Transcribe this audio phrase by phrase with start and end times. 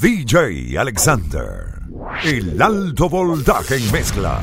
[0.00, 1.78] DJ Alexander.
[2.24, 4.40] El alto voltaje en mezcla.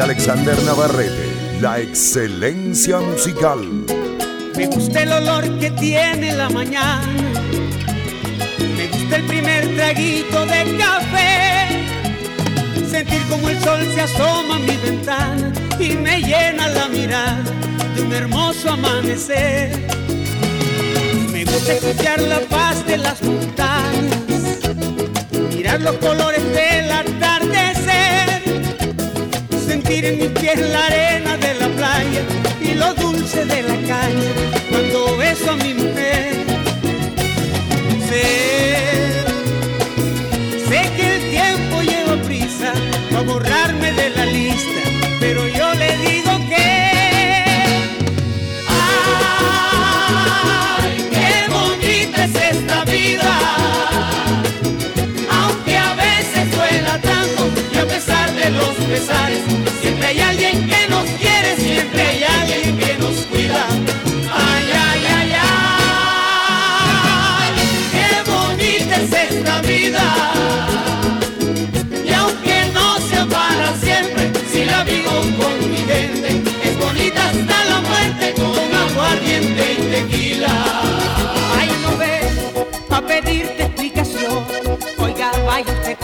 [0.00, 1.60] Alexander Navarrete.
[1.60, 3.60] La excelencia musical.
[4.56, 7.06] Me gusta el olor que tiene la mañana.
[8.76, 11.86] Me gusta el primer traguito de café.
[12.90, 17.42] Sentir como el sol se asoma a mi ventana y me llena la mirada
[17.94, 19.70] de un hermoso amanecer.
[21.32, 24.16] Me gusta escuchar la paz de las montañas,
[25.54, 27.35] mirar los colores del atardecer,
[29.86, 32.22] sentir en mis pies la arena de la playa
[32.60, 34.32] y lo dulce de la caña
[34.68, 36.44] cuando beso a mi mujer.
[38.08, 38.24] Sé,
[40.68, 42.72] sé que el tiempo lleva prisa
[43.10, 44.80] para borrarme de la lista,
[45.20, 46.66] pero yo le digo que.
[49.68, 53.38] ¡Ay, qué bonita es esta vida!
[55.30, 59.42] Aunque a veces duela tanto y a pesar de los pesares,
[60.04, 63.66] hay alguien que nos quiere, siempre hay alguien que nos cuida.
[64.32, 65.32] Ay, ay, ay,
[67.40, 67.52] ay,
[67.92, 70.04] qué bonita es esta vida.
[72.04, 77.64] Y aunque no sea para siempre, si la vivo con mi gente, es bonita hasta
[77.64, 80.54] la muerte con aguardiente y tequila.
[81.58, 84.44] Ay, no vengo a pedirte explicación.
[84.98, 85.96] Oiga, vaya usted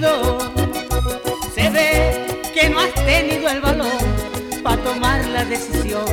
[0.00, 3.98] Se ve que no has tenido el valor
[4.62, 6.04] para tomar la decisión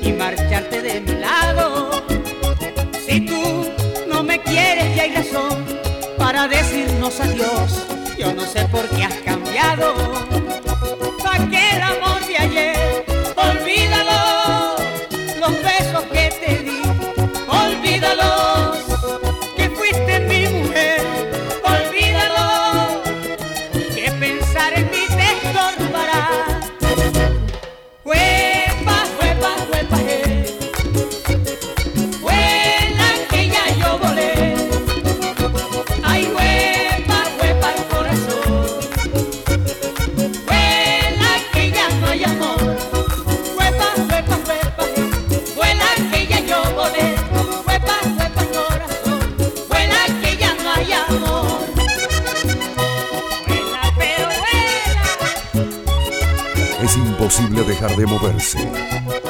[0.00, 1.90] y marcharte de mi lado.
[3.04, 3.66] Si tú
[4.08, 5.64] no me quieres y hay razón
[6.16, 7.86] para decirnos adiós,
[8.16, 9.94] yo no sé por qué has cambiado.
[57.78, 58.58] Dejar de moverse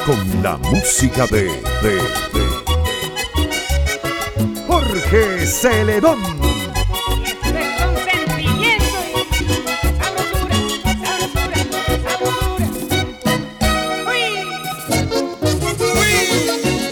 [0.05, 1.43] con la música de,
[1.81, 1.95] de,
[2.33, 2.43] de
[4.65, 6.19] Jorge Celedón.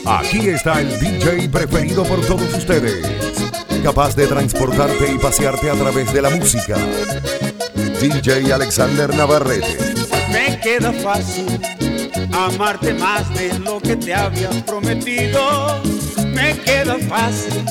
[0.05, 3.01] Aquí está el DJ preferido por todos ustedes,
[3.81, 6.75] capaz de transportarte y pasearte a través de la música.
[8.01, 9.94] DJ Alexander Navarrete.
[10.31, 11.59] Me queda fácil
[12.31, 15.81] amarte más de lo que te había prometido.
[16.27, 17.63] Me queda fácil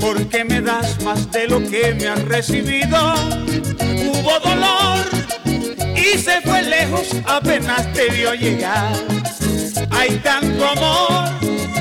[0.00, 3.14] porque me das más de lo que me has recibido.
[4.06, 5.04] Hubo dolor
[5.96, 8.92] y se fue lejos, apenas te vio llegar.
[9.90, 11.28] Hay tanto amor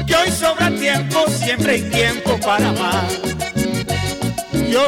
[0.06, 3.08] que hoy sobra tiempo, siempre hay tiempo para amar.
[4.70, 4.86] Yo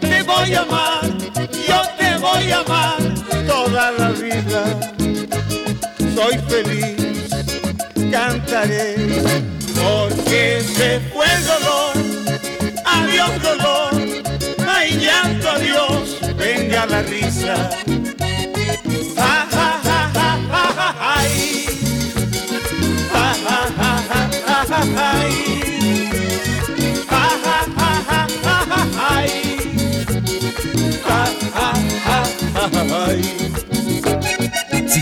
[0.00, 1.02] te voy a amar,
[1.68, 2.98] yo te voy a amar
[3.46, 4.62] toda la vida.
[6.14, 7.30] Soy feliz,
[8.10, 8.96] cantaré,
[9.74, 11.92] porque se fue el dolor,
[12.84, 13.92] adiós dolor,
[14.68, 17.70] ay llanto, adiós, venga la risa.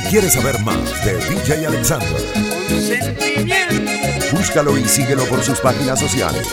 [0.08, 2.08] Quieres saber más de DJ Alexander,
[4.32, 6.46] búscalo y síguelo por sus páginas sociales.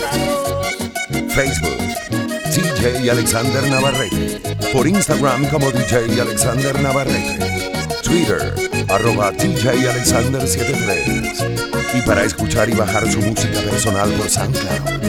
[1.30, 1.78] Facebook,
[2.50, 4.40] DJ Alexander Navarrete.
[4.72, 7.38] Por Instagram como DJ Alexander Navarrete.
[8.02, 8.54] Twitter,
[8.88, 11.44] arroba DJ Alexander 73.
[11.94, 15.00] Y para escuchar y bajar su música personal por SoundCloud,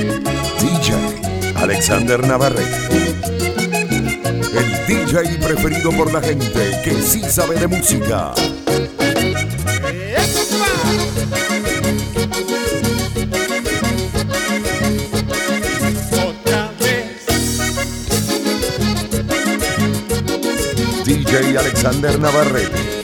[0.62, 3.07] DJ Alexander Navarrete.
[4.58, 8.32] El DJ preferido por la gente que sí sabe de música.
[16.12, 17.26] Otra vez.
[21.06, 23.04] DJ Alexander Navarrete.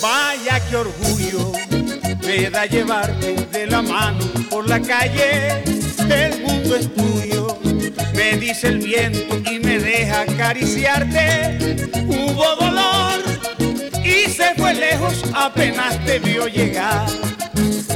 [0.00, 1.52] Vaya que orgullo
[2.26, 5.62] me da llevarte de la mano por la calle.
[6.08, 7.58] El mundo es tuyo,
[8.22, 11.58] me dice el viento y me deja acariciarte.
[12.06, 13.20] Hubo dolor
[14.04, 17.06] y se fue lejos, apenas te vio llegar.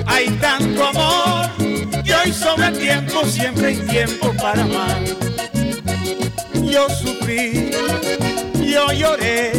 [0.07, 1.51] Hay tanto amor
[2.05, 5.01] y hoy sobra tiempo, siempre hay tiempo para amar.
[6.55, 7.71] Yo sufrí,
[8.73, 9.53] yo lloré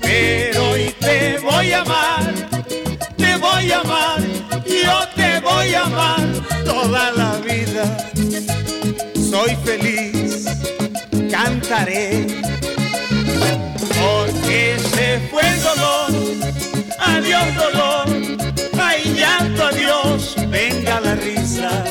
[0.00, 2.32] pero hoy te voy a amar,
[3.16, 4.20] te voy a amar,
[4.64, 6.26] yo te voy a amar
[6.64, 8.06] toda la vida.
[9.36, 10.46] Soy feliz,
[11.30, 12.26] cantaré,
[14.00, 16.10] porque se fue el dolor,
[16.98, 18.06] adiós dolor,
[18.80, 21.84] ay llanto, adiós, venga la risa.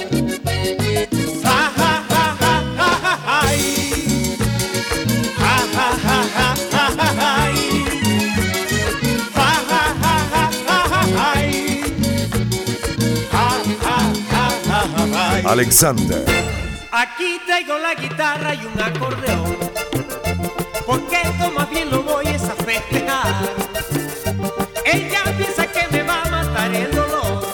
[15.45, 16.44] Alexander.
[17.55, 19.57] Traigo la guitarra y un acordeón,
[20.85, 23.45] porque esto más bien lo voy es a festejar.
[24.83, 27.45] Ella piensa que me va a matar el dolor,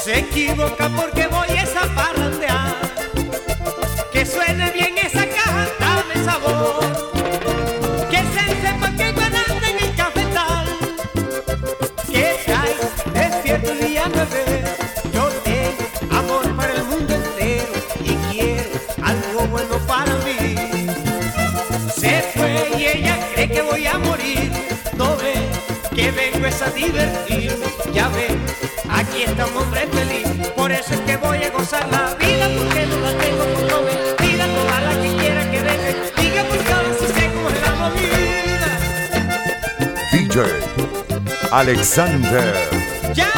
[0.00, 2.17] se equivoca porque voy es a parrandear.
[26.68, 27.66] A divertirme.
[27.92, 28.28] Ya ve,
[28.90, 30.28] aquí estamos hombre feliz.
[30.56, 34.16] Por eso es que voy a gozar la vida porque no la tengo por comer.
[34.20, 35.90] Mira toda la que quiera que venga.
[36.16, 38.70] Diga porque ahora sí sé cómo es la movida.
[40.12, 40.36] DJ
[41.50, 42.54] Alexander.
[43.14, 43.32] Ya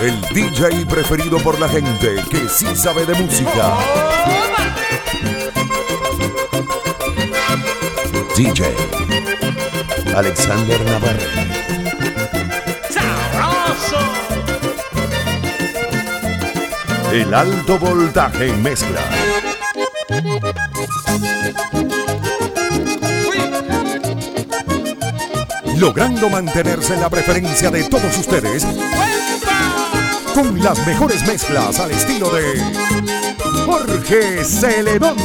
[0.00, 3.76] El DJ preferido por la gente que sí sabe de música.
[8.36, 8.76] DJ
[10.14, 11.26] Alexander Navarrete.
[12.90, 13.98] ¡Sabroso!
[17.12, 19.00] El alto voltaje en mezcla.
[25.76, 28.64] Logrando mantenerse en la preferencia de todos ustedes
[30.38, 32.62] con las mejores mezclas al estilo de
[33.66, 35.16] Jorge Celedón.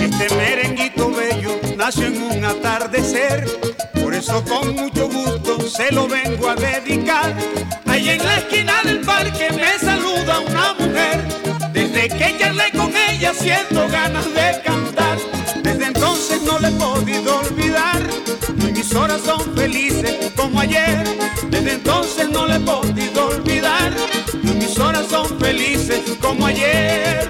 [0.00, 3.46] Este merenguito bello nació en un atardecer,
[4.02, 7.32] por eso con mucho gusto se lo vengo a dedicar.
[7.86, 11.24] Ahí en la esquina del parque me saluda una mujer,
[11.72, 15.18] desde que charlé con ella siento ganas de cantar.
[15.62, 18.02] Desde entonces no le he podido olvidar,
[18.58, 21.04] y mis horas son felices como ayer.
[21.66, 23.92] Desde entonces no le he podido olvidar,
[24.40, 27.28] y mis horas son felices como ayer.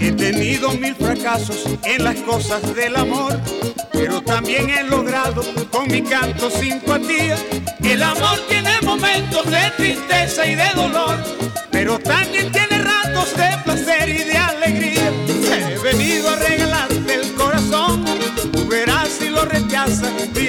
[0.00, 3.36] He tenido mil fracasos en las cosas del amor,
[3.92, 5.42] pero también he logrado
[5.72, 7.36] con mi canto simpatía.
[7.82, 11.18] El amor tiene momentos de tristeza y de dolor,
[11.72, 12.73] pero también tiene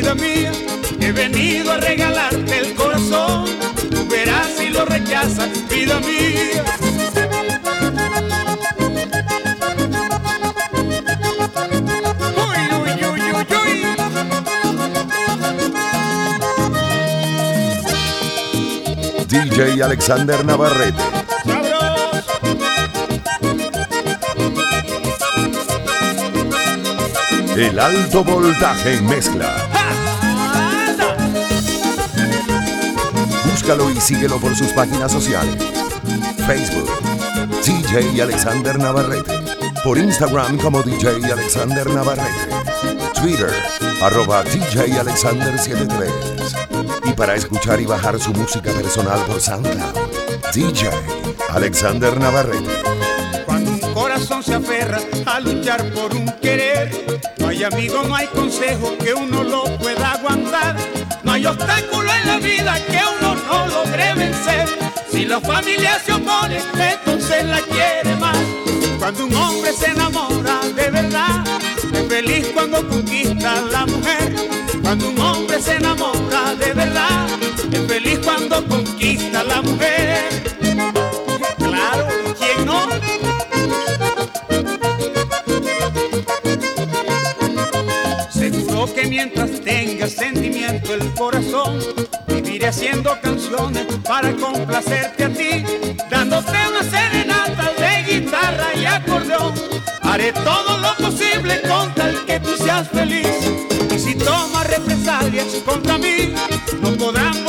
[0.06, 0.52] vida mía,
[1.00, 3.46] he venido a regalarte el corazón.
[3.90, 6.64] Tú verás si lo rechazas, vida mía.
[19.28, 21.02] DJ Alexander Navarrete.
[27.56, 29.75] El alto voltaje mezcla.
[33.65, 35.55] Búscalo y síguelo por sus páginas sociales.
[36.45, 36.88] Facebook,
[37.65, 39.34] DJ Alexander Navarrete.
[39.84, 42.29] Por Instagram como DJ Alexander Navarrete.
[43.19, 43.51] Twitter,
[44.03, 46.12] arroba DJ Alexander 73.
[47.05, 50.91] Y para escuchar y bajar su música personal por SoundCloud, DJ
[51.50, 52.69] Alexander Navarrete.
[53.48, 57.05] Cuando un corazón se aferra a luchar por un querer,
[57.56, 60.76] hay amigo, no hay consejo que uno lo pueda aguantar.
[61.24, 64.68] No hay obstáculo en la vida que uno no logre vencer.
[65.10, 68.38] Si la familia se opone, entonces la quiere más.
[69.00, 71.44] Cuando un hombre se enamora de verdad,
[71.94, 74.36] es feliz cuando conquista a la mujer.
[74.82, 76.25] Cuando un hombre se enamora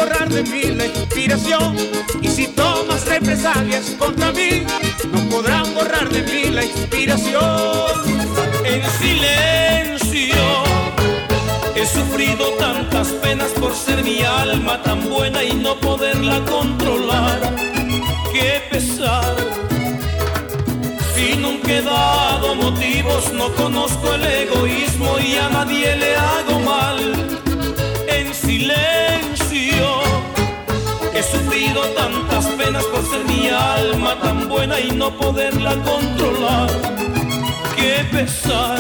[0.07, 1.77] borrar de mí la inspiración.
[2.23, 4.65] Y si tomas represalias contra mí,
[5.13, 7.43] no podrán borrar de mí la inspiración.
[8.65, 10.45] En silencio
[11.75, 17.41] he sufrido tantas penas por ser mi alma tan buena y no poderla controlar.
[18.33, 19.35] Qué pesar.
[21.15, 26.99] Si nunca he dado motivos, no conozco el egoísmo y a nadie le hago mal.
[28.09, 29.26] En silencio
[34.89, 36.71] y no poderla controlar.
[37.77, 38.79] Qué pesar.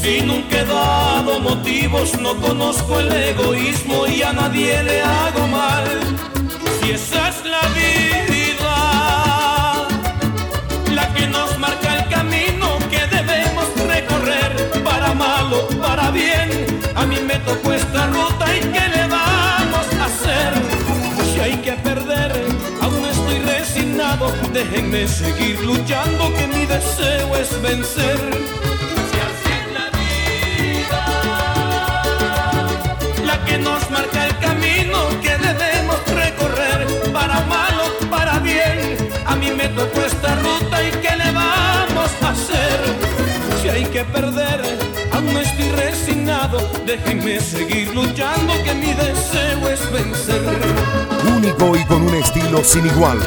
[0.00, 5.84] Si nunca he dado motivos, no conozco el egoísmo y a nadie le hago mal.
[6.80, 8.76] Si esa es la vida,
[10.94, 16.66] la que nos marca el camino que debemos recorrer, para malo, para bien.
[16.94, 18.63] A mí me tocó esta ruta y
[24.94, 28.16] Déjenme seguir luchando, que mi deseo es vencer.
[29.10, 31.02] Si así es la vida,
[33.26, 38.96] la que nos marca el camino que debemos recorrer, para malo, para bien.
[39.26, 42.78] A mí me tocó esta ruta y ¿qué le vamos a hacer?
[43.60, 44.62] Si hay que perder,
[45.10, 46.70] aún estoy resignado.
[46.86, 50.40] Déjenme seguir luchando, que mi deseo es vencer.
[51.36, 53.18] Único y con un estilo sin igual.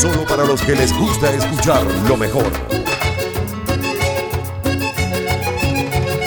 [0.00, 2.52] Solo para los que les gusta escuchar lo mejor.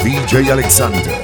[0.03, 1.21] DJ Alexander.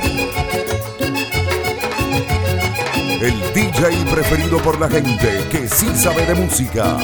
[3.19, 6.95] El DJ preferido por la gente que sí sabe de música.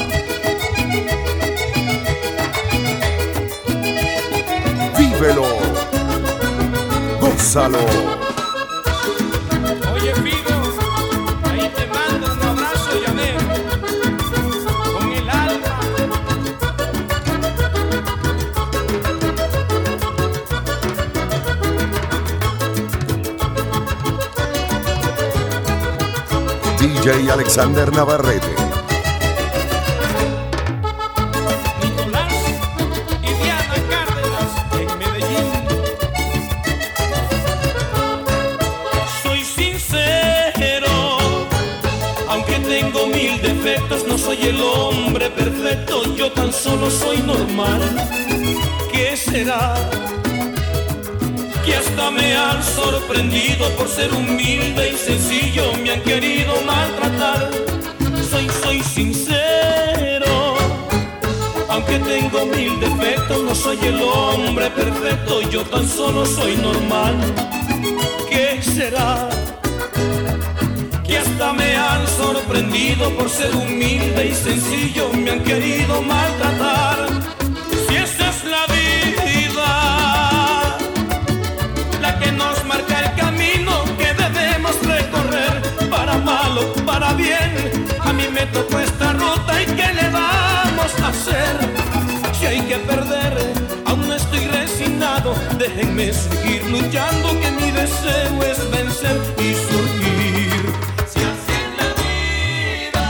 [4.96, 5.44] Vívelo.
[7.20, 8.23] Gózalo.
[43.64, 47.80] Defectos, no soy el hombre perfecto, yo tan solo soy normal.
[48.92, 50.03] ¿Qué será?
[51.64, 57.50] Que hasta me han sorprendido por ser humilde y sencillo, me han querido maltratar.
[58.30, 60.56] Soy, soy sincero.
[61.68, 67.16] Aunque tengo mil defectos, no soy el hombre perfecto, yo tan solo soy normal.
[68.28, 69.28] ¿Qué será?
[71.06, 77.03] Que hasta me han sorprendido por ser humilde y sencillo, me han querido maltratar.
[88.44, 91.56] que tocó esta ruta y qué le vamos a hacer.
[92.38, 93.32] Si hay que perder,
[93.86, 95.34] aún no estoy resignado.
[95.58, 100.72] Déjenme seguir luchando, que mi deseo es vencer y surgir.
[101.10, 103.06] Si así es la vida,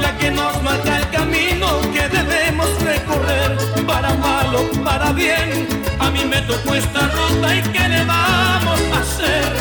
[0.00, 3.56] la que nos marca el camino que debemos recorrer,
[3.86, 5.68] para malo, para bien.
[5.98, 9.52] A mí me tocó esta ruta y qué le vamos a hacer.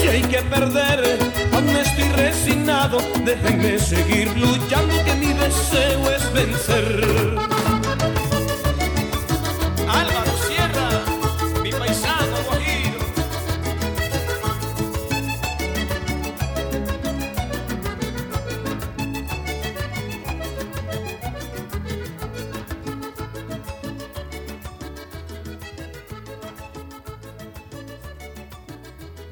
[0.00, 1.23] Si hay que perder,
[2.24, 2.98] resignado.
[3.24, 7.34] Déjenme seguir luchando que mi deseo es vencer.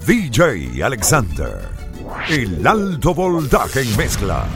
[0.05, 1.72] DJ Alexander.
[2.33, 4.47] El alto voltaje en mezcla.